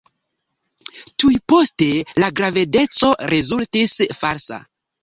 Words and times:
Tuj 1.23 1.31
poste, 1.53 1.91
la 2.25 2.33
gravedeco 2.41 3.13
rezultis 3.35 3.99
falsa. 4.25 4.65